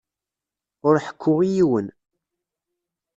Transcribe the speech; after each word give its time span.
Ur 0.87 0.95
ḥekku 1.05 1.33
i 1.47 1.49
yiwen. 1.55 1.87